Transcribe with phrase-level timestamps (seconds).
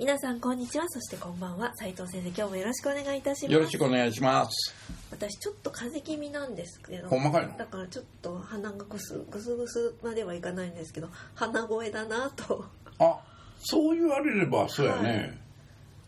[0.00, 0.86] 皆さんこんにちは。
[0.88, 1.74] そしてこんばんは。
[1.76, 3.52] 斉藤先生今日もよろしくお願いいたします。
[3.52, 4.74] よろしくお願いします。
[5.10, 7.46] 私ちょっと風邪気味なんですけどほんまかい？
[7.46, 12.64] のだからちょっと鼻がぐすぐすぐすまではいかないんですけど鼻声だなと。
[12.98, 13.18] あ
[13.58, 15.38] そう言われればそうやね、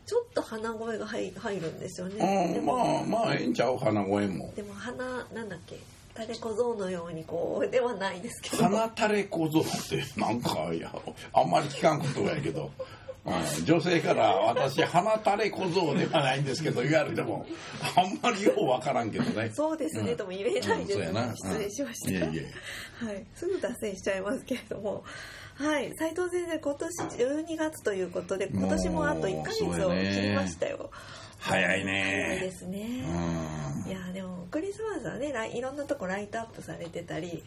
[0.06, 2.62] ちょっと鼻声が入入るんですよね。
[2.64, 3.76] まあまあええんちゃう？
[3.76, 4.54] 鼻声も。
[4.56, 5.76] でも鼻なんだっけ？
[6.14, 8.64] タレ小僧のようにこうではないですけど。
[8.64, 10.90] 鼻垂れ小僧ってなんかいや
[11.34, 12.70] あんまり聞かんことやけど、うん、
[13.64, 17.46] 女性から私鼻垂れ小僧ではないんですけど言われても
[17.96, 19.50] あんまりようわからんけどね。
[19.54, 20.16] そうですね、うん。
[20.16, 21.00] とも言えないです、
[21.36, 22.26] 失礼しました、
[23.06, 25.04] はい、すぐ脱線しちゃいますけれども。
[25.54, 25.94] はい。
[25.96, 27.02] 斉藤先生今年
[27.54, 30.90] 12月ということで今年もあと1ヶ月を切りましたよ。
[31.38, 33.04] 早い早いでねすね、
[33.86, 33.90] うん。
[33.90, 37.44] いやでもクリスマスはねいろんなとこライトアップされてたり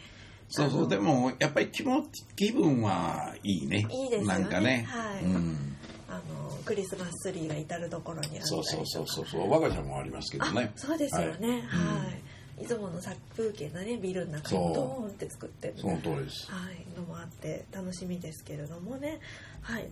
[0.49, 0.89] そうそう。
[0.89, 3.87] でもやっぱり気持ち気分はいいね。
[3.89, 4.27] いいですよね。
[4.27, 5.23] なんかね、はい。
[5.23, 5.75] うん、
[6.09, 8.47] あのクリスマスツリーが至る所にあったりとか。
[8.47, 9.51] そうそうそうそうそう。
[9.51, 10.71] 我が社もありますけどね。
[10.75, 11.47] あそうですよね。
[11.49, 11.61] はい、は
[12.59, 12.63] い。
[12.63, 16.49] いつもの殺風景なねビルの中にドーンって作ってるその通りです。
[16.49, 19.19] はい、のもあって楽しみですけれどもね。
[19.61, 19.89] はい。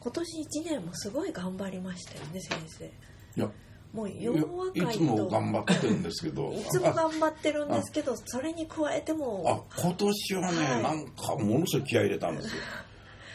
[0.00, 2.84] 今年1年もすごい頑張りましたよね先生。
[2.84, 2.90] い
[3.36, 3.50] や
[3.94, 6.52] もうい洋和会といつも頑張ってるんですけど。
[6.52, 10.82] いつも頑張ってるんですけどそれに加えてあも今年はね、はい。
[10.82, 12.62] なんかものすごい気合い入れたんですよ。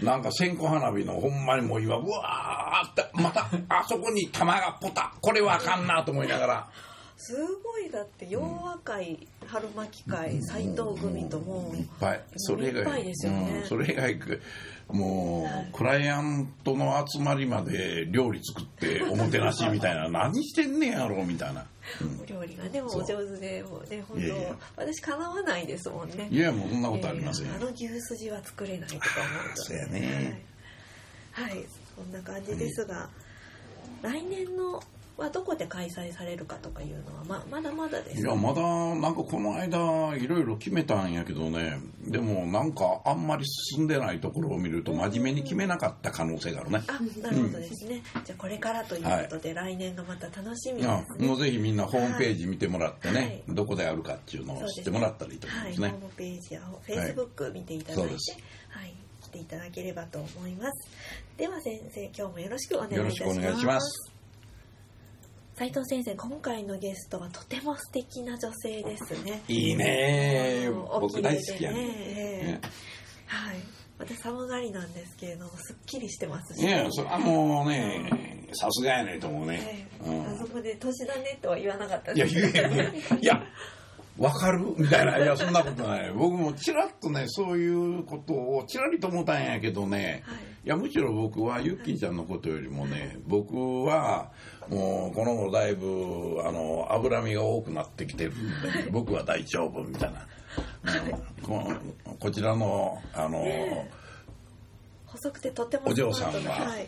[0.03, 6.69] なんか線香花火のほんまにもう今うわーってまたあそこに玉がポタこれはあかんなと思いながら。
[7.21, 12.21] すごいだって洋和会春巻会斎藤組ともいっぱい。
[12.35, 13.59] それ以外いっぱいですよね。
[13.61, 14.19] うん、それ以外
[14.91, 20.09] もう、クライアントの集まりまで料理作っておもてなしみたいな。
[20.09, 21.67] 何してんねんやろみたいな、
[22.21, 22.63] お料理が。
[22.65, 24.19] ねもうお上手でもうね本
[24.75, 26.27] 当私かなわないですもんね。
[26.31, 29.61] いやもうそんなことありませんあの牛すじは作れないとか思うと。
[29.63, 30.43] そうやね。
[31.31, 33.09] はい、はい、そんな感じですが、
[34.01, 34.81] 来年の
[35.19, 41.79] はどこで開催されるかとかいうのはままだまだですいやまだなんかこの間いろいろ決めたんやけどね。
[42.01, 46.81] でもなんかあんまり進んでないところを見ると真面目に決めなかった可能性があるね。
[46.87, 53.55] あなるほどですね、じゃあこれからということで、来年がまた楽しみですあねもうぜひみんなホームページ見てもらってね、はい。
[53.55, 55.87] どこであるかっていうのを知ってもらったらいいと思いますね。
[55.87, 58.11] はい、ホームページやフェイスブック見ていただいて、
[58.69, 60.89] はい、来ていただければと思います。
[61.37, 63.15] では先生、今日もよろしくお願いいよろた
[63.59, 64.18] します。
[65.59, 69.41] 斉藤先生、今回のゲストはとても素敵な女性ですね。
[69.49, 70.69] いいね。
[71.01, 71.77] 僕大好きやね。
[71.79, 71.93] ね。
[71.97, 72.67] ええ
[73.25, 73.57] はい。
[73.97, 76.65] 私寒がりなんですけれども、すっきりしてますし。
[76.65, 78.09] いやそれはもうね
[78.53, 80.27] さすがやねと思うねえ、えうん。
[80.27, 83.21] あそこで年だねとは言わなかったいや、です言え言え。
[83.21, 83.43] いや、
[84.19, 84.59] わかる？
[84.77, 85.17] みたいな。
[85.17, 86.11] いや、そんなことない。
[86.11, 94.31] 僕もちらっとね、そういうことをちらりと思ったんやけどね、はいいや、むしろ僕はユッキーちゃんのことよりもね、僕は、
[94.67, 98.35] もう、この頃だいぶ、あの、脂身が多くなってきてるん
[98.83, 100.19] で、僕は大丈夫みたいな。
[100.19, 100.25] うん
[101.43, 101.71] こ
[102.19, 103.45] こちらの、あの、
[105.05, 106.87] 細くてとてもお嬢さんははい。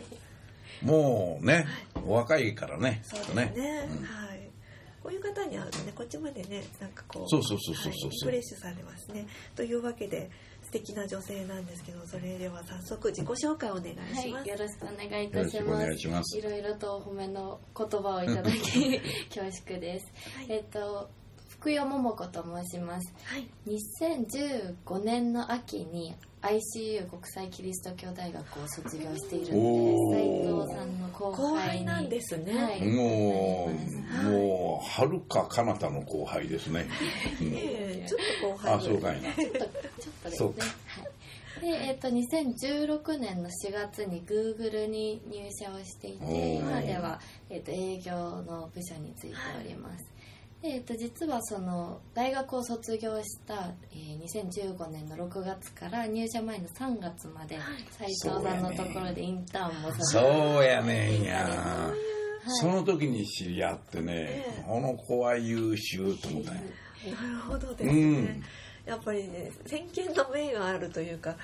[0.84, 1.66] もうね、
[2.06, 3.52] お若いからね、そうですきっとね。
[3.56, 4.21] うんはい。
[5.02, 9.26] こういう方に会うとね、こっちまでね、なんかこう、そうそうそうそうそうはいリフレッシュされますね。
[9.56, 10.30] というわけで、
[10.62, 14.28] 素敵な女性なんですけど、それでは早速自己紹介をお願いします。
[14.32, 15.60] はい、よろしくお願いいたし
[16.08, 19.00] ますいろいろとお褒めの言葉をいただき
[19.34, 20.06] 恐縮です。
[20.36, 21.10] はいえっと
[21.62, 23.14] 福代桃子と申します。
[23.24, 23.48] はい。
[23.68, 32.52] 2015年の秋に ICU 国際キリスト教大学を卒業しているので、斉藤さんの後後輩に輩なんですね。
[32.52, 33.70] はいも
[34.24, 36.84] う、もう、はるか彼方の後輩ですね。
[37.40, 39.32] うんええちょっと後輩あ、そうかいな。
[39.32, 39.68] ちょっとちょっ
[40.24, 40.50] とですね。
[41.60, 50.04] で、えっ、と2016年の4月に Google に入社をしていて、今ではえっ、と営業の部署についております。
[50.04, 50.21] で
[50.64, 57.58] えっと実はその大学を卒業した、えー2015年の6月から入社前の3月まで
[57.90, 61.44] 斉藤さんのところでインターンもさせてそうやねんや。
[61.44, 62.50] はい。
[62.60, 66.60] その時に知り合ってねええ、この子は優秀と思ったんや。
[66.60, 68.42] なるほどですうねん。
[68.86, 71.36] やっぱりね先見の明があるというか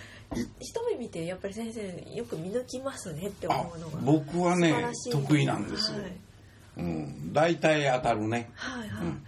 [0.61, 4.75] 一目見てやっぱり先生よく見抜きますねって思うのが僕はね
[5.11, 6.12] 得意なんですよ、はい
[6.78, 9.25] うん、大体当たるね、はいはい、うん。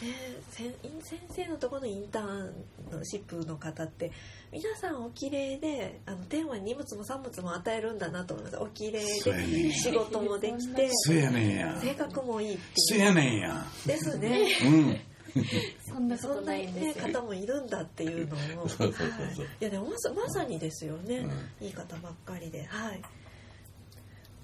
[0.00, 4.12] でね先先生のところのインターンシップの方って
[4.52, 8.56] 皆さんお綺麗であの天は荷物も産物も与えるんだなと思います。
[8.58, 11.80] お綺麗で仕事もできてそやねんや。
[11.80, 13.00] 性格もいいってそいう。
[13.04, 13.66] やねんや。
[13.86, 14.46] ですね。
[14.64, 15.00] うん。
[15.86, 18.68] そんなことそんな、ないんね、方もいるんだっていうのを。
[18.68, 19.44] そうそうそうそう。
[19.44, 21.26] はいいやでもまさまさにですよね、
[21.60, 22.64] ういい方ばっかりで。
[22.64, 23.02] はい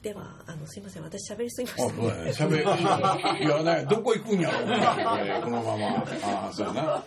[0.03, 2.31] ではあのすいません私喋りすぎまあ、したそうやね。
[2.31, 3.45] 喋る。
[3.45, 4.77] いやね、 どこ行くんやろうね。
[5.45, 5.87] このまま。
[5.99, 6.83] ああ、そうやな。
[6.83, 7.03] はい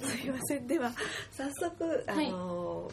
[0.00, 0.90] すいませんでは
[1.32, 2.90] 早速あの、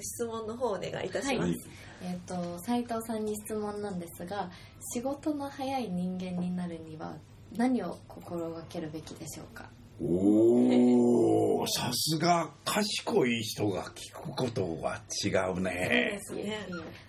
[0.00, 1.56] 質問の方お願いいたします、はい
[2.00, 4.48] えっ、と斉藤さんに質問なんですが
[4.94, 7.16] 仕事の早い人間になるには
[7.56, 9.68] 何を心がけるべきでしょうか？
[10.00, 16.18] おお、さすが賢い人が聞くことは違うね。
[16.22, 16.58] そうですね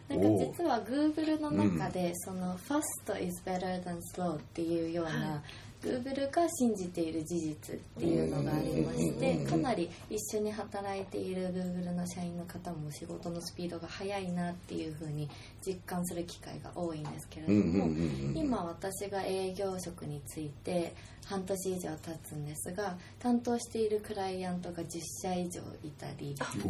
[0.09, 5.43] なんか実は Google の中で、その Fast is better than slow っていうような、
[5.81, 15.29] Google が信じている事実っていうのがありましてうんかなり一緒に働いている Google の社員の方も仕事のスピードが速いなっていうふうに
[15.65, 17.87] 実感する機会が多いんですけれども。
[18.35, 20.93] 今私が営業職について
[21.29, 26.67] 半年以上経つんですが担当しているクライアントが10社以上いたりす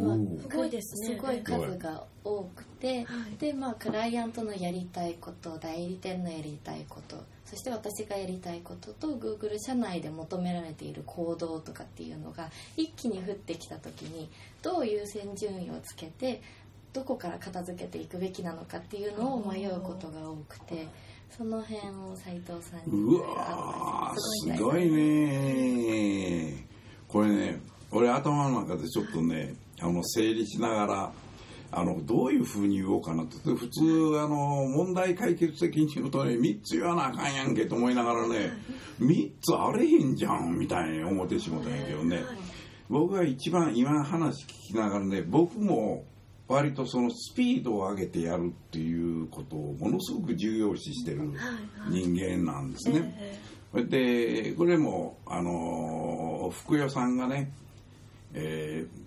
[0.54, 1.16] ごいですね。
[1.16, 3.38] すごい数が多くてはい。
[3.38, 7.16] でまあクライアントのやりたいこと代理店のやりたいこと
[7.46, 14.28] そして私がやりたいことと Google 社内で求められている行動とかっていうのが一気に降ってきた時に
[14.62, 16.42] どう優先順位をつけて
[16.92, 20.86] どこから片付けていくべきなのかっていうのを迷うことが多くて
[21.36, 26.66] その辺を斉藤さんにうわすごいね。
[27.08, 27.60] これね
[27.90, 31.12] 俺頭の中でちょっとねあの整理しながら
[31.72, 38.52] あのどういうふうに言おうかなって普通あの問題解決的に言うとね3つ言わなあかんやんけと思いながらね
[39.00, 42.22] 3つあれへんじゃんみたいに思ってしもたんやけどね。
[42.88, 46.04] 僕が一番今話聞きながらね僕も
[46.50, 51.20] 割とそのスピードを上げてやるっていうことをものすごく重要視してる
[51.88, 53.40] 人間なんですね。
[53.72, 57.52] でこれもあの福代さんがね、
[58.34, 59.00] えー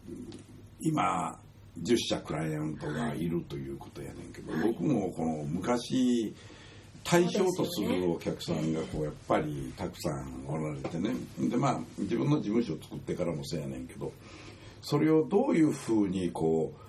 [0.85, 1.39] 今
[1.81, 6.35] 10社クライアントがいるということやねんけど、僕もこの昔
[7.05, 11.11] 対象とするお客さんがこうやっぱりたくさんおられてね。
[11.39, 14.11] でまあ自分の事務所を作ってからもそうやねんけど
[14.81, 16.82] それをどういうふうにこう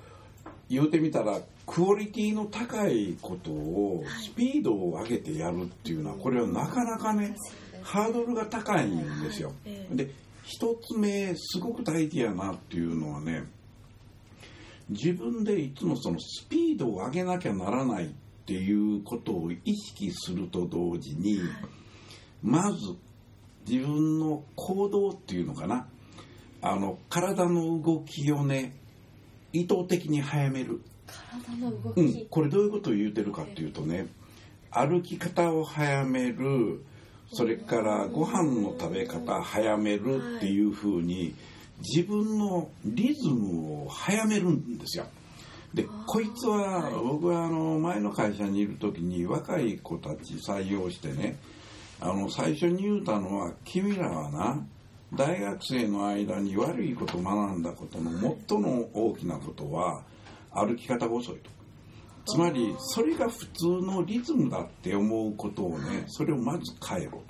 [0.69, 7.37] 言うてみたらクオリティの高いことをスピードを上げてやるっていうのはこれはなかなかね
[7.83, 9.53] ハードルが高いんですよ。
[9.65, 9.95] ええ。
[9.95, 10.11] で
[10.43, 13.45] 一つ目すごく大事やなっていうのはね
[14.89, 18.09] 自分でいつもそのスピードを上げなきゃならないっ
[18.47, 21.41] ていうことを意識すると同時に
[22.43, 22.79] まず
[23.67, 25.87] 自分の行動っていうのかな。
[26.67, 28.75] あの体の動きをね
[29.55, 30.83] 意図的に早める。
[31.07, 34.07] 体の動き、うん、これどういうことを言うてるかっていうとね
[34.71, 36.83] 歩き方を早める
[37.33, 41.35] それからご飯の食べ方早めるっていうふうに
[41.81, 45.07] 自分のリズムを早めるんですよ。
[45.75, 51.37] でこいつは僕はあの前の会社にいる時に若い子たち採用してね
[52.01, 54.65] あの最初に言うたのは「君らはな
[55.17, 58.11] 大学生の間に悪いことを学んだことの
[58.49, 60.03] 最も大きなことは
[60.51, 61.51] 歩き方が遅いと。
[62.27, 67.25] つまりそれが普通のリズムだって思うことをねそれをまず変えろと。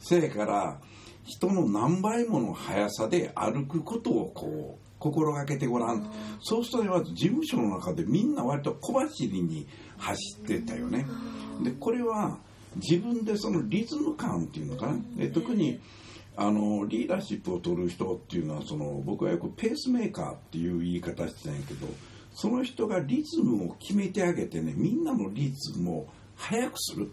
[0.00, 0.80] せやから
[1.24, 6.10] 人の何倍もの速さで歩くことをこう心がけてごらん
[6.40, 11.06] そうするとねまず事務所の中でみんな割と小走りに走ってたよね
[11.62, 12.38] でこれは
[12.76, 15.80] 自分でそのリズム感っていうのかなで特に
[16.40, 21.88] あのリーダーシップを取る人っていうのはその僕はよくペースメーカーっていう言い方してたんやけど
[22.32, 27.10] その人がリズムを決めてあげてねみんなのリズムを速くする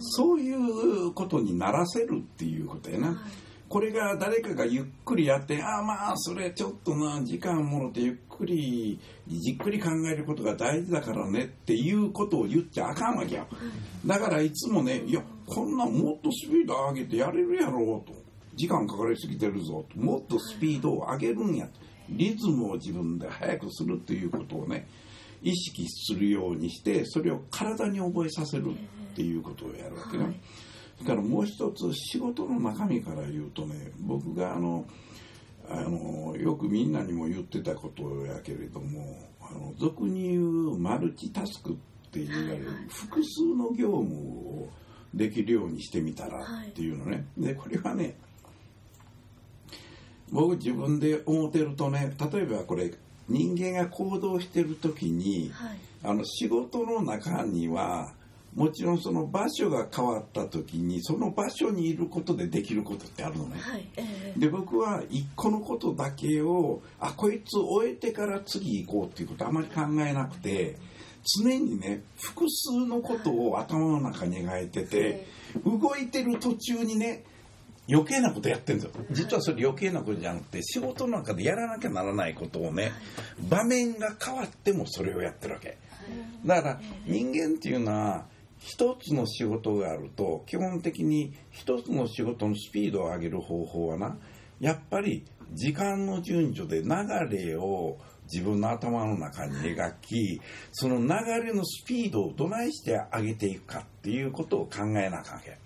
[0.00, 3.22] そういうことにならせるっていうことやな。
[3.68, 13.46] これが誰かがゆっくりやって、ああまあ、それちょっとな、時間もろてゆっくり、じっくり考えることが大事だからねっていうことを言っちゃあかんわけよ。
[14.06, 18.27] だからいつもね、いや、こんなんもっとスピード上げてやれるやろうと。
[18.58, 19.98] 時間かかりすぎてるぞと。
[19.98, 21.68] もっとスピードを上げるんや。
[22.10, 24.88] リズムを自分で速くするっていうことをね、
[25.42, 30.40] 意識するようにして、それを体に覚えさせるっていうことをやるわけね。
[30.98, 34.84] それからもう一つ仕事の中身から言うとね僕があの
[35.70, 41.74] あのよくみんなにも言ってたことやけれどもあの俗に言うマルチタスクっ
[42.10, 44.14] て言われる複数の業務
[44.62, 44.68] を
[45.14, 48.16] できるようにしてみたらっていうのね、でこれはね
[50.30, 52.92] 僕自分で思ってるとね例えばこれ
[53.28, 55.78] 人間が行動してる時に、はい。
[56.02, 58.12] あの仕事の中には
[58.54, 63.56] もちろんその場所が変わった時にその場所にいることでできることってあるのね。
[63.60, 64.04] はいえ
[64.36, 70.76] えで僕は一個のことだけをあこいつ終えてから次行こうっていうことあまり考えなくて
[71.42, 75.26] 常にね複数のことを頭の中に描いてて
[75.64, 77.24] 動いてる途中にね
[77.88, 82.92] 余計なことやってるんですよ実はそれ余計なことじゃなくて仕事の中でやらなきゃならないことをね
[83.48, 85.78] 場面が変わってもそれをやってるわけ
[86.44, 88.26] だから人間っていうのは
[88.58, 94.16] 一つの仕事があると基本的に一つの仕事のスピードを上げる方法はな
[94.60, 96.88] やっぱり時間の順序で流
[97.30, 97.96] れを
[98.30, 100.40] 自分の頭の中に描き
[100.72, 101.06] その流
[101.42, 105.56] れのスピードをどないして上げていくかっていうことを考えなあかんわけ。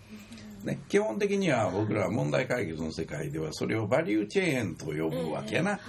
[0.64, 5.80] ね、基本的には僕らは問題解決の世界ではそれをバリューチェーンと呼ぶわけやな、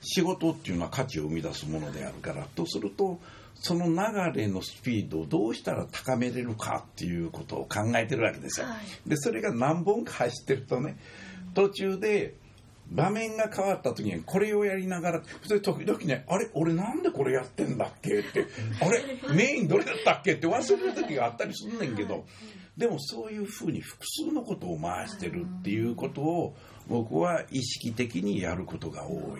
[0.00, 3.20] 仕事っていうのは価値を生み出すものであるからとすると
[3.54, 8.66] その流れのスピードをどうしたら高めれるかっていうことを考えてるわけですよ。
[9.06, 10.96] でそれが何本か走ってるとね
[11.54, 12.36] 途中で
[12.90, 16.48] 場面が変わった時にこれをやりながらそれ時々ねあれ？
[16.54, 18.20] 俺なんでこれやってんだっけ？
[18.20, 18.46] って。
[18.80, 19.20] あれ？
[19.34, 20.32] メインどれだったっけ？
[20.32, 22.24] って忘れる時があったりすんねんけど
[22.80, 26.56] でもそういうふうに複数のことを回してるっていうことを
[26.88, 29.36] 僕は意識的にやることが多いと思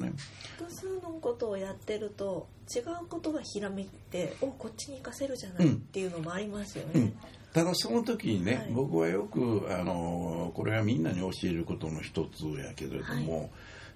[0.00, 0.12] うね。
[0.58, 2.46] 複数のことをやってると
[2.76, 7.18] 違うことがひらめいておこっちに活かせるじゃないっていうのもありますよね、うん。
[7.54, 8.66] ただその時にね、はい。
[8.70, 13.50] 僕はよくあのこれはみんなに教えることの一つやけれども、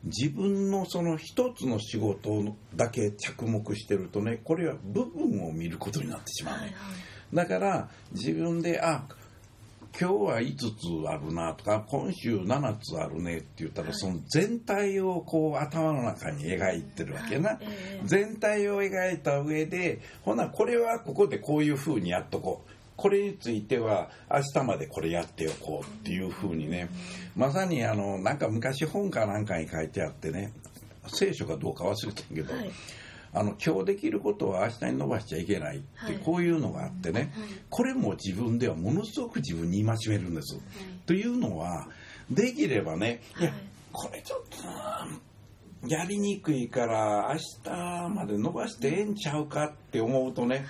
[0.05, 6.75] 自分のその一つの仕事だけ着目してるとねこれは部分を見ることになってしまうね、はいはい
[7.33, 9.05] だから自分であ
[9.99, 13.99] 今日は5つあるなとか今週7つあるねって言ったら、はい。
[13.99, 18.01] その全体をこう頭の中に描いてるわけな、ええ。
[18.05, 22.71] 全体を描いた上でほなこれはここでこういうふうにやっとこう。
[22.95, 26.89] これについては明日までこれやっておこうっていうふうにね。
[27.37, 30.53] まさにあのなんか昔本かなんかに書いてあってね。
[31.09, 32.71] 聖書かどうか忘れてんけど、はい
[33.35, 36.19] あの今日できることは明日に伸ばしちゃいけないって、はい。
[36.19, 37.33] こういうのがあってね、
[37.71, 40.59] これも自分ではものすごく自分に戒めるんです。
[41.07, 41.89] というのは
[42.31, 43.45] できればね、い。
[43.45, 43.61] やはい
[43.93, 45.07] これちょっとな
[45.87, 50.65] やりにくいから明日まで伸ばしてええんちゃうかって思うとね、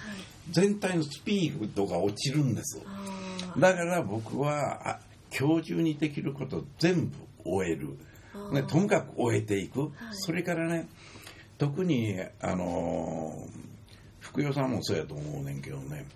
[0.51, 2.81] 全体のスピードが落ちるんです。
[3.59, 5.01] だから僕はあ
[5.37, 7.97] 今日中にできること全部終える。
[8.53, 9.91] ね、ともかく終えていく、はい。
[10.13, 10.89] それからね
[11.63, 13.63] 特にあのー
[14.19, 16.07] 福代さんもそうやと思うねんけどね。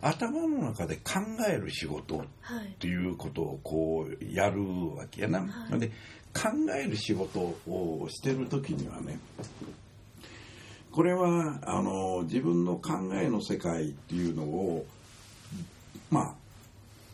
[0.00, 2.74] 頭の中で考える仕事っはい。
[2.78, 4.60] ていうことをこうやる
[4.96, 5.78] わけやな、はい。
[5.80, 5.88] で
[6.32, 9.18] 考える仕事をしてる時にはね
[10.90, 14.86] これはあの自分の考えの世界っていうのを
[16.10, 16.36] ま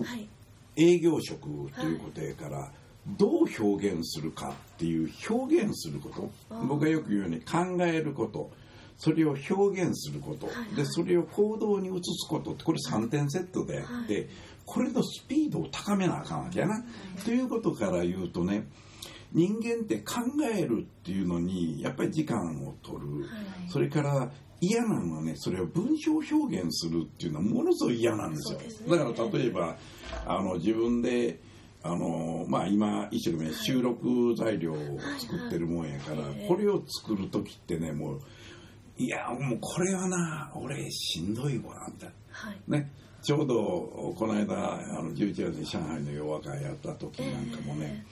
[0.01, 0.29] あはい。
[0.77, 2.71] 営業職ということやから、
[3.19, 6.31] どう表現するかっていう表現すること。
[6.67, 8.51] 僕がよく言うように考えること。
[8.97, 10.75] それを表現すること、はいはい。
[10.75, 13.81] でそれを行動に移すことってこれ3点セットで。
[13.81, 14.27] あって、はい。
[14.67, 16.85] これのスピードを高めなあかんわけやな。
[17.25, 18.69] ということから言うとね
[19.33, 20.21] 人間って考
[20.53, 23.27] えるっていうのにやっぱり時間を取る、
[23.69, 28.61] それから嫌なのはねそれを文章表現するっていうのはものすごい嫌なんですよ。
[28.89, 29.77] だから例えば
[30.27, 31.41] あの自分で
[31.83, 34.77] あのまあ今一生懸命収録材料を
[35.19, 36.39] 作ってるもんやから、はい。
[36.41, 38.21] はいこれを作る時ってねもう
[38.99, 42.61] いやもうこれはな俺しんどいわみたいはい。
[42.69, 42.93] なね。
[43.23, 48.07] ちょうどこの間あの11月に上海の洋和会やった時なんかもね、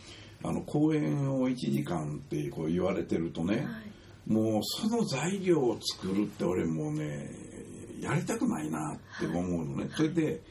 [0.44, 3.66] あの公演を1時間ってこう言われてるとね、はい。
[4.30, 7.26] もうその材料を作るって俺もうね
[8.00, 10.42] やりたくないなって思うのね、それで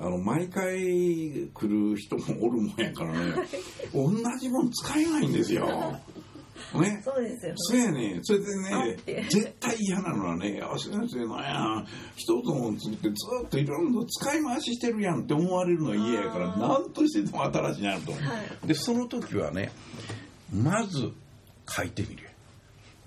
[0.00, 3.18] あの毎回来る人もおるもんやからね。
[3.92, 5.66] 同じもん使えないんですよ。
[6.74, 7.02] ね。
[7.04, 7.56] そうですよね。
[7.56, 9.22] そうやねそれでねて。
[9.28, 11.44] 絶対嫌なのはね「あ先生なん
[11.80, 11.86] や。
[12.14, 13.14] 一つのもの作ってず
[13.44, 18.66] っといろんな使い回ししてるやん」って思われるのは嫌やから何としてでも新しいなると思う、はい。
[18.68, 19.72] でその時はね
[20.52, 21.10] まず
[21.68, 22.28] 書いてみる。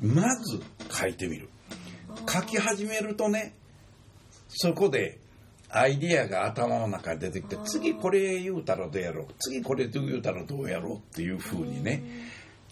[0.02, 1.48] まず書いてみる。
[2.28, 3.56] 書き始めるとね
[4.50, 5.21] そこで
[5.74, 9.28] アイディアが頭の中に出てきて次これ言うたらどうやろう？
[9.40, 12.04] 次これ言うたらどうやろうっていうふうにね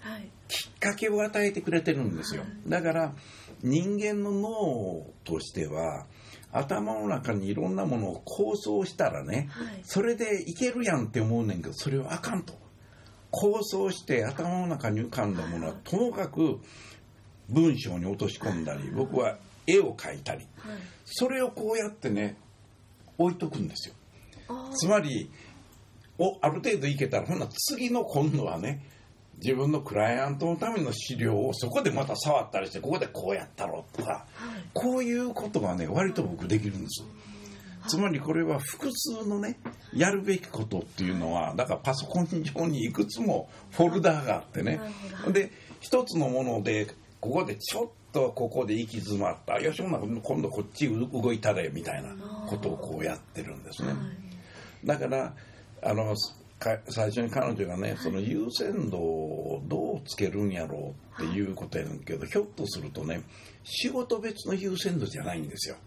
[0.02, 0.30] はい。
[0.48, 2.44] きっかけを与えてくれてるんですよ。
[2.68, 3.14] だから
[3.62, 6.08] 人間の脳としては
[6.52, 9.82] 頭の中にいろんなものを構想したらねはい。
[9.84, 12.54] それでいけるやんって思うねんけどそれはあかんと。
[13.32, 16.60] 構想して頭の中に浮かんだものはともかく
[17.48, 19.38] 文章に落とし込んだり僕は
[19.68, 20.48] 絵を描いたり。
[20.58, 20.78] はい。
[21.06, 22.38] それをこうやってね
[23.20, 23.96] 置いとくんですよ。
[24.48, 25.30] あつまり
[26.18, 28.84] おある程度いけたらほんなら次の今度はね
[29.38, 34.26] 自分のクライアントのための資料をそこでまた触ったりしてここでこうやったろとか
[34.74, 37.04] こういうことがね割と僕できるんです。
[37.88, 39.58] つまりこれは複数のね
[39.94, 44.80] やるべきことっていうのはだからパソコン上にいくつもフォルダーがあってね。
[45.32, 46.88] で一つのもので
[47.22, 49.60] ここでちょっとここで行き詰まった。
[49.60, 52.16] よしなら今度こっち動いたれみたいな
[52.48, 53.94] ことをこうやってるんですね。
[54.84, 55.34] だから
[55.82, 56.16] あの
[56.60, 63.24] か最初に彼女がねその優先度をどうつけるんやろうっていうことやねんけどひょっとするとね
[63.64, 65.78] 仕事別の優先度じゃないんですよ。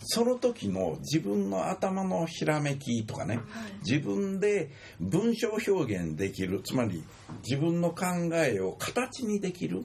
[0.00, 3.40] その時の自分の頭のひらめきとかね
[3.84, 4.70] 自分で
[5.00, 7.02] 文章表現できるつまり
[7.42, 9.84] 自分の考えを形にできる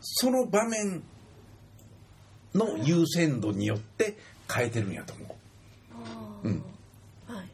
[0.00, 1.02] その場面
[2.54, 4.16] の優先度によって
[4.52, 5.36] 変えてるんやと思
[6.44, 6.48] う。
[6.48, 6.62] うん。
[7.26, 7.48] はい。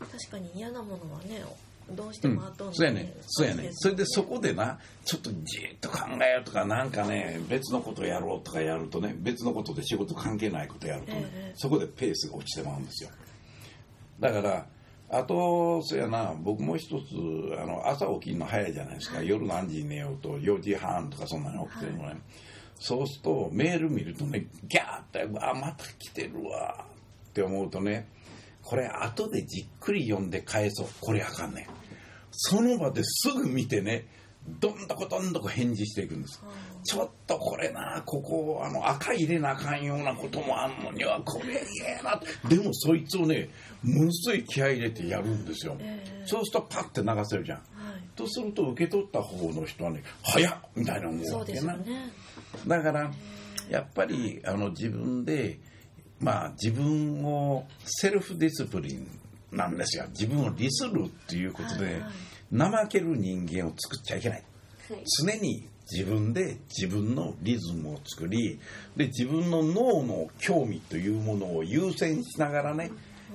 [0.00, 1.44] 確かに嫌なものはね
[1.90, 11.52] どうしても後の、そうやねそうやねそれでそこでなちょっとじーっと考えようとかなんかね別のことやろうとかやるとね別のことで仕事関係ないことやるとね、ええ。
[11.56, 13.10] そこでペースが落ちてまうんですよ。
[14.20, 14.66] だから
[15.10, 16.94] あとそうやな僕も一つ
[17.60, 22.16] あの朝起きるの早いじゃないですか、夜何時に寝ようと4時半とかそんなに起きてるのね、
[22.78, 26.84] そうするとメール見るとねギャーってうわまた来てるわ
[27.30, 28.08] って思うとね
[28.62, 30.86] これ後でじっくり読んで返そう。
[31.00, 31.66] これあかんねん。
[32.30, 34.06] その場ですぐ見てね
[34.60, 36.42] どんどこどんどこ返事していくんです。
[36.84, 42.20] ちょっとこれなここあの赤入れなあかんようなこともあんのにはこれ嫌やな。
[42.48, 43.48] でもそいつをね
[43.82, 46.22] ものすごい気合い入れてやるんですよ、ええ。
[46.26, 47.58] そうするとパッて流せるじゃん。
[47.58, 47.64] はい。
[48.16, 52.12] とすると受け取った方の人はね早っみたいな思うそうわけなですよね
[52.66, 53.10] だから
[53.68, 55.58] やっぱりあの自分で
[56.20, 59.06] まあ自分を self-discipline
[59.52, 60.04] なんですよ。
[60.08, 62.02] 自分を律するっていうことで、
[62.52, 64.42] 怠ける人間を作っちゃいけない。
[65.22, 68.58] 常に自分で自分のリズムを作り
[68.96, 72.90] で自分の脳の興味というものを優先しながらね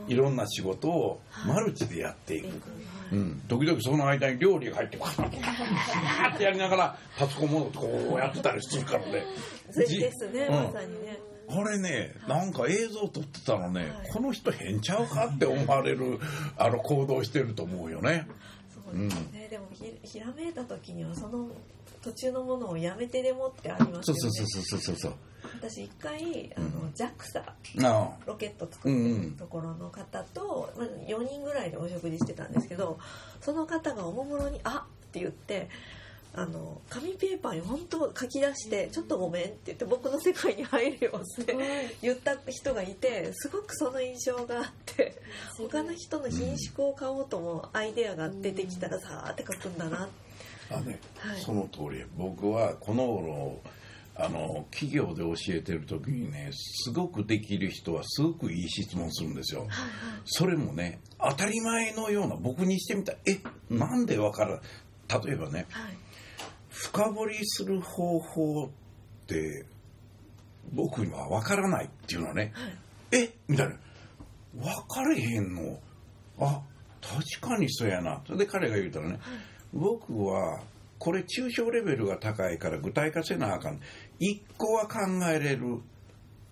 [0.08, 2.48] いろんな仕事をマルチでやっていく、
[3.12, 5.28] うん、時々その間に料理が入ってわー
[6.36, 9.24] ってやりながらパソコンもこうやってたりするからね。
[9.72, 11.20] そうですね、うんまさにね。
[11.48, 13.92] これねなんか映像撮ってたらね、はい。
[14.14, 16.20] この人変ちゃうかって思われる
[16.58, 18.28] あの行動してると思うよね。
[18.72, 21.50] そうですね、ひひらめいた時にはその
[22.02, 24.22] 途中のものをやめてでもってありますよね。
[24.22, 25.14] そうそうそうそうそうそう。
[25.62, 27.44] 私一回あの、JAXA
[27.86, 33.00] あロケット作ってるところの方と、まあ4人ぐらいでお食事してたんですけど
[33.42, 35.70] その方がおもむろに「あっ!」って言って
[36.42, 41.56] あの紙ペーパーに本当書き出して「ちょっとごめん」って言って僕の世界に入るよって
[42.02, 45.22] 言った人がいてすごくその印象があって
[45.58, 50.08] 他の人の品種を買おうともアイデアが出てきたらさーって書くんだな
[50.72, 51.42] ああね、はい。
[51.42, 52.06] その通り。
[52.16, 53.62] 僕はこの頃
[54.16, 59.68] あの企業で教えてる時にねすごくできる人はすごくいい質問するんですよ。
[60.26, 64.62] それもね当たり前のような僕にしてみたらえなんでわからん？
[65.26, 65.98] 例えばねはい
[66.82, 68.70] 深掘りする方法っ
[69.28, 69.66] て
[70.72, 72.54] 僕には分からないっていうのはね、
[73.12, 73.34] え？
[73.50, 73.76] みたいな。
[74.56, 75.80] 分かれへんの。
[76.40, 76.62] あ
[77.02, 78.22] 確かにそうやな。
[78.26, 79.20] それで彼が言うたらね、
[79.74, 80.62] 僕は
[80.98, 83.82] これ抽象レベルが高いから具体化せなあかん。
[84.18, 85.82] 一個は考えれる。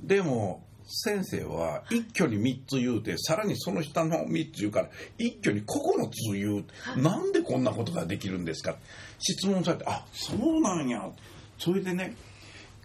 [0.01, 8.77] でも先生は一挙に3つ言うてさらにその下の3つ言うから一挙に9つ言う、なんでこんなことができるんですか？
[9.19, 11.09] 質問されてあそうなんや。
[11.57, 12.15] それでね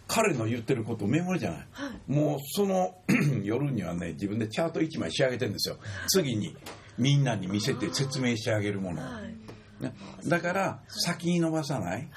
[0.09, 1.67] 彼の言ってることメモリじゃない、
[2.07, 2.97] もうその
[3.45, 5.77] 夜にはね自分でチャート1枚仕上げてるんですよ。
[6.09, 6.57] 次に
[6.99, 9.83] みんなに見せて説明してあげるものを、はい。
[9.83, 9.95] ね、
[10.27, 11.93] だから先に伸ばさない。
[11.93, 12.09] はい。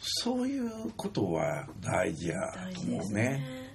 [0.00, 3.66] そういうことは大事やと思うね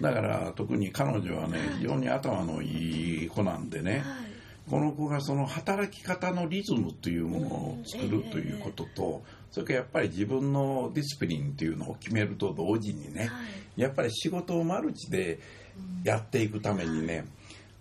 [0.00, 4.02] だから特に彼女はね非常に頭のいい子なんでね、はい。
[4.70, 13.26] この子がその働き方のリズムというものを作るということと、それからやっぱり自分のディスプリンというのを決めると同時にね、は
[13.76, 13.80] い。
[13.80, 15.38] やっぱり仕事をマルチで
[16.04, 17.24] やっていくためにね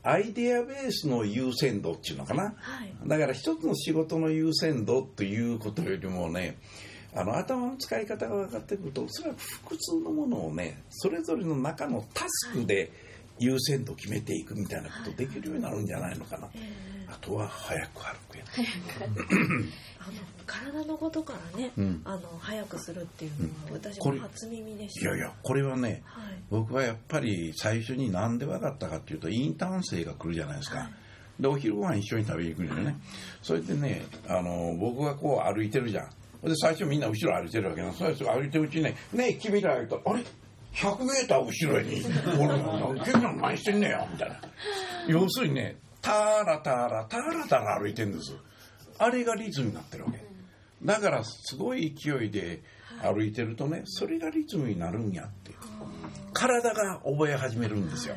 [0.04, 2.44] アイデアベースの優先度っていうのかな。
[2.44, 2.94] はい。
[3.06, 6.58] だから一つの仕事の優先度ということよりもね
[7.16, 12.92] あの頭の使い方が分かってくるとおそらく複数のものをねそれぞれの中のタスクで
[13.40, 16.48] 優先度を決めていくみたいなことできるようになるんじゃないのかな。
[16.56, 17.08] ええ。
[17.10, 18.44] あとは早く歩くや
[20.00, 22.02] あの体のことからね、うん。
[22.04, 25.10] あの早くするっていうのは私も初耳でした。
[25.10, 26.38] いやいやこれはねはい。
[26.50, 30.90] 僕はやっぱり最初になんで分かったかっていうとインターン生が来るじゃないですか、はい。
[31.40, 32.98] でお昼ご飯一緒に食べに行くんだよね。
[33.42, 36.10] それでねあの僕がこう歩いてるじゃん
[36.44, 37.94] で最初みんな後ろ歩いてるわけな。
[37.94, 40.24] それで歩いてるうちにね「ねえ君ら」言うと「あれ
[40.74, 42.02] ？100メーター後ろに
[42.40, 44.40] 俺の君ら何してんねや」みたいな。
[45.08, 48.36] 要するにねタラタラタラタラ歩いてるんです。
[49.00, 50.20] あれがリズムになってるわけ。
[50.84, 52.62] だからすごい勢いで
[53.02, 55.52] 歩いてるとねそれがリズムになるんやって
[56.34, 58.16] 体が覚え始めるんですよ。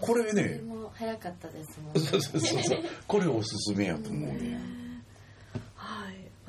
[0.00, 0.60] これそね
[0.92, 2.00] 早かったですもんね。
[2.00, 2.78] そうそうそうそう。
[3.06, 4.28] これおすすめやと思うね。
[4.28, 4.73] はい。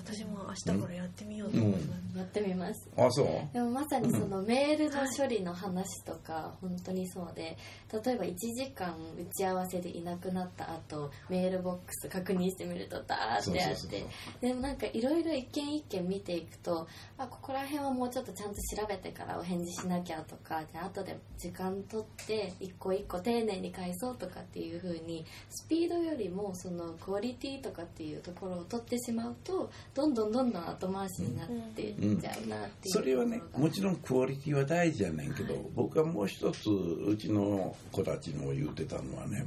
[0.06, 2.18] 私も明日からやってみようと思います。
[2.18, 2.88] やってみます。
[2.96, 3.28] あそう？
[3.54, 7.58] でもまさにそのメールの処理の話とか本当にそうで
[7.92, 14.06] 例えば1時間打ち合わせでいなくなった後メールボックス確認してみるとダーってあって。
[14.42, 16.88] でもなんかいろいろ一件一件見ていくと
[17.18, 32.94] あここら辺はもうちょっとちゃんと調べてからお返事しなきゃとかじゃあ後で時間取って一個一個丁寧に返そうとかっていう風にスピードよりもそのクオリティとかっていうところを取ってしまうとどんどんどんどん後回しになっていっちゃうなっていう。
[32.94, 39.46] それはねもちろんクオリティは大事やねんけど、僕はもう一つうちの子たちにも言うてたのはね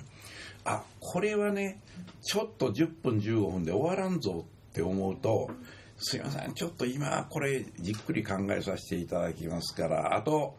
[0.64, 1.80] あこれはね
[2.22, 5.50] ちょっと10分15分で終わらんぞって思うと
[5.98, 10.56] すいませんちょっと今これじっくり考えさせていただきますからあと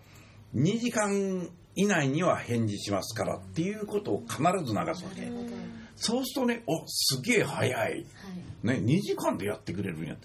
[0.55, 5.21] 2時間以内には返事しますからっていうことを必ず流すわけ。
[5.21, 7.73] なるほどそうするとねおすげえ早い。
[7.79, 8.05] はい。
[8.63, 10.15] ね、2時間でやってくれるんや。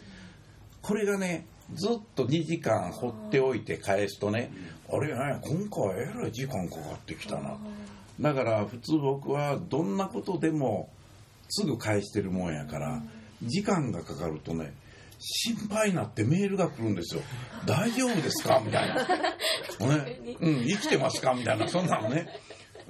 [0.82, 4.52] これがねずっと2時間放っておいて返すとね
[4.90, 7.56] あれね今回はえらい時間かかってきたな。
[8.20, 10.88] だから普通僕はどんなことでも
[11.48, 13.02] すぐ返してるもんやから
[13.42, 14.72] 時間がかかるとね
[15.18, 17.22] 心配になってメールが来るんですよ
[17.66, 18.94] 「大丈夫ですか?」みたいな
[19.88, 20.37] 「ね。
[20.40, 22.28] うん、生きてますか?」みたいなそんなのね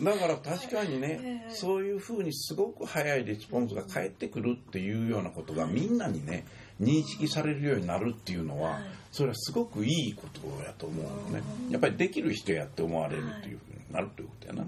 [0.02, 6.44] だから確かにねそういうふうにすごく早いレスポンスが返ってくるっていうようなことがみんなにね
[6.80, 8.80] 認識されるようになるっていうのは
[9.12, 11.42] それはすごくいいことやと思うのね。
[11.70, 14.66] やっぱりできる人やって思われるっていうふうになるっていうことやな。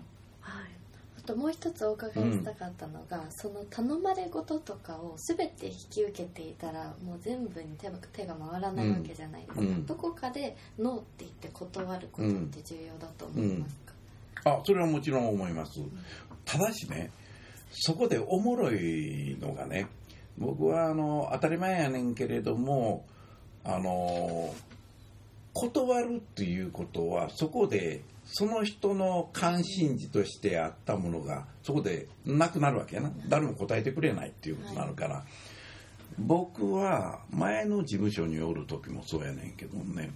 [1.26, 9.84] ともう一つお伺いしたかったのが、その頼まれ事とかを全て引き受けていたらもう全部に手が手が回らないわけじゃないですか、うん。
[9.84, 13.74] どこかでノーって言って断ることって重要だと思います。
[13.84, 13.86] か、
[14.46, 15.80] あそれはもちろん思います。
[16.44, 17.11] ただしね
[17.72, 19.88] そこでおもろいのがね
[20.38, 23.04] 僕はあの当たり前やねんけれども
[23.64, 24.54] あの
[25.52, 33.11] 断るっていうことはそこでその人の関心事としてあったものがそこでなくなるわけやな。
[33.28, 35.24] 誰も答えてくれないっていうことになるから、
[36.18, 40.11] 僕は前の事務所におる時もそうやねんけどね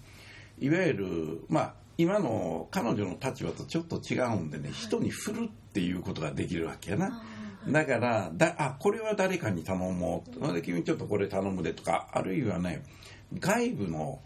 [0.58, 7.22] いわゆるまあ今の彼女の立場とちょっと違うんでね人に振るっていうことができるわけやな。
[7.68, 10.62] だからだあこれは誰かに頼もう。
[10.62, 12.82] 君ちょっとこれ頼むでとかあるいはね
[13.38, 14.18] 外部の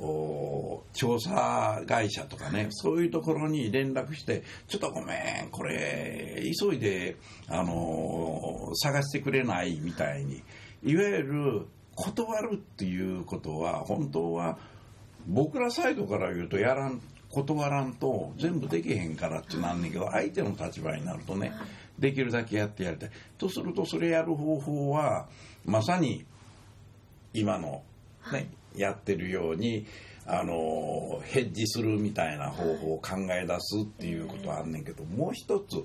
[0.00, 7.16] お調査会社とかねそういうところに連絡してちょっとごめんこれ急いで、
[7.48, 10.42] あのー探してくれないみたいに。
[10.84, 14.58] いわゆる断るっていうことは本当は
[15.26, 17.00] 僕らサイドから言うとやらん
[17.42, 21.52] 断らんと全部できへんからってなんねんけど相手の立場になるとね
[21.98, 23.10] できるだけやってやりたい。
[23.36, 25.26] とするとそれやる方法は
[25.64, 26.24] まさに
[27.32, 27.82] 今の
[28.32, 29.86] ねやってるように
[30.26, 35.82] あのヘッジするみたいな方法を考え出すっていうことはあんねんけどもう一つ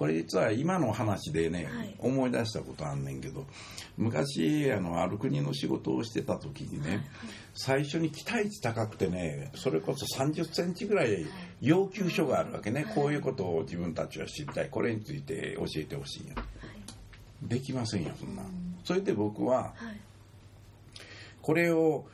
[0.00, 1.94] これ実は今の話でね、はい。
[1.98, 3.44] 思い出したことあんねんけど
[3.98, 7.04] 昔あのある国の仕事をしてた時にね
[7.52, 11.26] 最初に期待値高くてねそれこそ3 0センチぐらい
[11.60, 12.86] 要求書があるわけね。
[12.94, 14.70] こういうことを自分たちは知りたい。
[14.70, 16.36] これについて教えてほしいんや
[17.42, 18.42] できませんよそんな。
[18.84, 20.00] それで僕ははい。
[21.42, 22.06] これを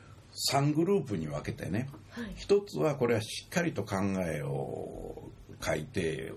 [0.51, 2.33] 3グループに分けてねはい。
[2.35, 3.95] 一つはこれはしっかりと考
[4.25, 5.29] えを
[5.61, 6.33] 書いて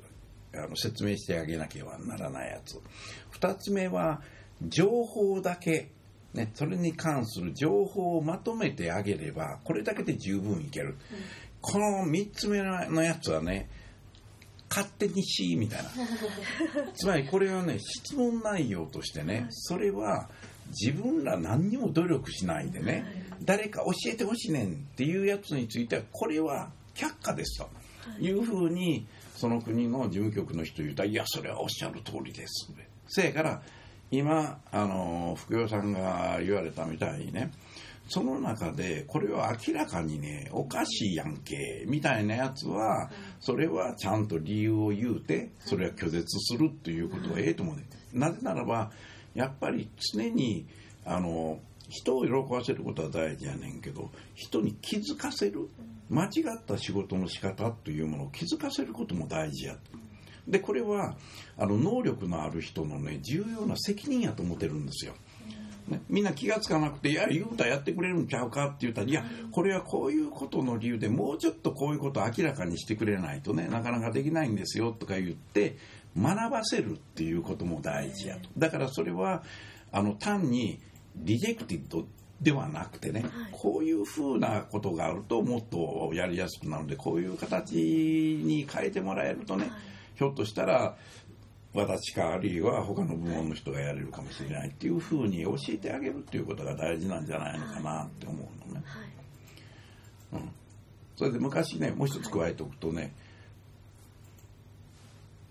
[0.54, 2.80] あの説明してあげなければならないやつ。
[3.30, 4.20] 二つ目は
[4.62, 5.90] 情報だけ、
[6.34, 10.96] ね、それに関する情報をまとめてあげればこれだけで十分いける、
[11.60, 13.68] この三つ目のやつはね
[14.68, 15.90] 勝手にしみたいな。
[16.94, 20.28] つまりこれはね質問内容としてねそれは
[20.70, 23.04] 自分ら何にも努力しないでね
[23.42, 27.68] 誰か教えてほしいねんっていうやつについてはこれは却下ですと
[28.20, 29.06] いうふうに
[29.40, 32.70] その国の事務局の人言うたらいやそれはおっしゃる通りです
[33.08, 33.62] せやから
[34.10, 37.50] 今あの福代さんが言われたみたいにね
[38.10, 48.90] その中でこれは明らかにねおかしいやんけみたいなやつはそれはちゃんと理由を言うてそれは拒絶するっていうことがええと思うねなぜならば
[49.34, 50.66] やっぱり常に
[51.06, 55.70] あの人を喜ばせることは大事やねんけど人に気づかせる。
[56.10, 59.76] 間違った仕事の仕方というものを気づかせることも大事や
[60.46, 61.16] でこれは
[61.56, 65.14] あの能力のある人のね重要な責任やと思ってるんですよ。
[65.88, 75.76] ね、みんな気が付かなくて「いや言うたらやってくれるんちゃうか」って言ったら「いやこれはこういうことの理由でもうちょっとこういうことを明らかにしてくれないとねなかなかできないんですよ」とか言って
[76.16, 79.42] 学ばせるっていうことも大事やとだからそれは
[79.92, 80.80] あの単に
[81.16, 82.06] rejected
[82.40, 89.70] ではなくてね、こういうふうなことがあるともっとやりやすくなるのでこういう形に変えてもらえるとね、
[90.14, 90.96] ひょっとしたら
[91.74, 98.84] 私かあるいは他の部門の人がやれるかもしれないっていうふうに教えてあげるっていうことが大事なんじゃないのかなって思うのね。
[100.32, 100.50] うん、
[101.16, 103.14] それで昔ねもう一つ加えておくとね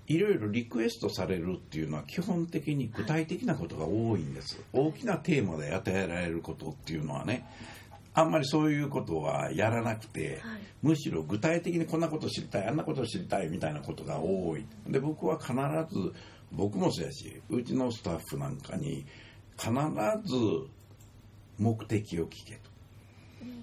[0.09, 4.59] いろいろリクエストされるっていうのは基本的に具体的なことが多いんです。
[4.73, 7.47] 大きなテーマで与えられることっていうのはね
[8.15, 14.65] あんまりそういうことはやらなくて、はい、むしろ具体的にこんなこと知りたいあんなこと知りたいみたいなことが多い。
[14.87, 15.53] で僕は必
[15.93, 16.13] ず
[16.51, 19.05] 僕もそうやしうちのスタッフなんかに
[19.57, 19.71] 必
[20.25, 20.35] ず
[21.59, 22.71] 目的を聞けと、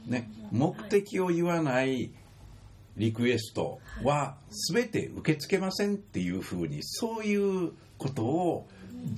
[0.07, 2.13] ね、目的を言わない
[2.97, 4.37] リクエストは
[4.73, 8.69] 全て受け付けませんっていうふうにそういうことを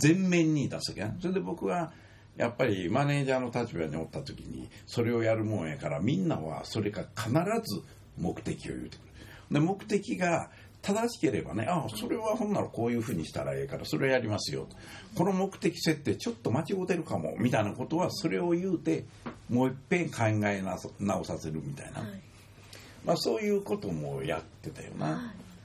[0.03, 1.93] 前面に出すわけそれで僕は
[2.37, 7.31] やっぱりマネージャーの立場におった時にそれをやるもんやからみんなはそれが必
[7.65, 7.83] ず
[8.17, 9.09] 目的を言うてくる。
[9.51, 10.51] で目的が
[10.83, 14.69] 正しければねああそれはほんならこういうふうにしたらええからそれやりますよ
[15.17, 19.05] この目的設定ちょっと間違うてるかもみたいなことはそれを言うて
[19.49, 20.63] もういっぺん考え
[21.01, 22.28] 直させるみたいな、はい。
[23.09, 25.19] まあ、そういうこともやってたよな、は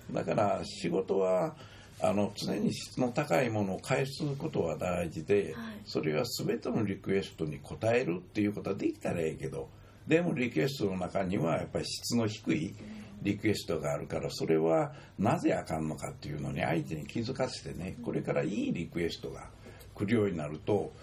[0.10, 1.56] い、だから仕事は
[1.99, 9.67] あの常に質の高いものを返すことは大事で、はい、それは全てのリクエストに応えるっていうことはできたらええけど
[10.08, 12.75] でもリクエストの中にはやっぱり質の低い
[13.21, 19.49] リクエストがあるからそれはなぜあかんのかっていうのに相手に気づかせてねこれからいいリクエストが
[19.95, 20.93] 来るようになると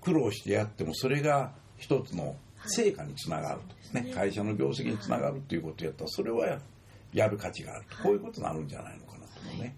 [0.00, 2.36] 苦労してやってもそれが一つの
[2.68, 3.60] 成果につながる
[3.92, 6.58] と、ね、会社の業績につながるっていうことやったらそれは
[7.12, 9.74] やる価値があるとこういうことになるんじゃないのかなと思うね。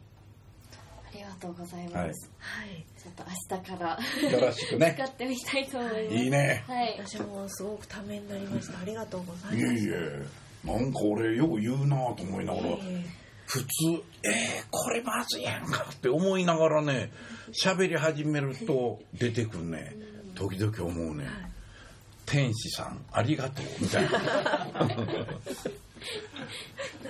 [0.72, 2.31] ありがとうございます。
[2.38, 2.85] はい。
[2.96, 4.94] ちょっと明日からよろしくね。
[4.96, 6.16] 使ってみたいと思います。
[6.16, 6.64] いいね。
[6.66, 7.00] はい。
[7.05, 8.79] 私もすごくためになりました。
[8.79, 9.57] ありがとうございます。
[9.57, 10.50] いえいえ。
[10.64, 12.76] なんか俺よく言うなと思いながら、
[13.46, 13.66] 普通、
[14.22, 17.11] えー、これまずいやんかって思いながらね、
[17.64, 19.96] 喋り始めると出てくるね、
[20.35, 21.24] 時々思うね。
[22.30, 24.10] 天使さんありがとうみたいな。
[24.10, 24.18] な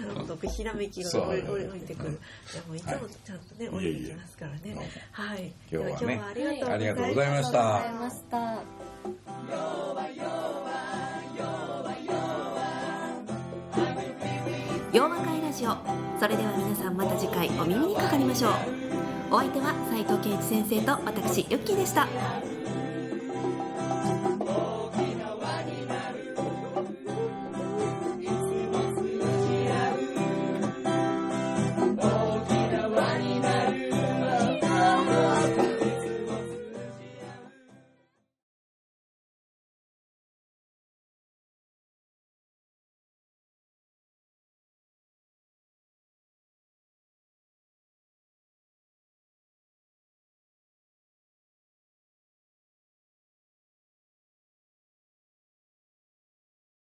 [0.09, 2.18] るほど、ひらめきが降りてくる。
[2.54, 2.92] でもいつも
[3.24, 4.74] ちゃんとね、降りてきますからね。
[5.12, 5.52] はい。
[5.70, 6.33] 今日はね、あ
[6.78, 8.62] りがとうございました。
[14.92, 15.76] 洋和会ラジオ
[16.18, 18.52] それでは皆さんまた次回お耳にかかりましょう
[19.30, 22.09] お相手は斉藤圭一先生と私ユッキーでした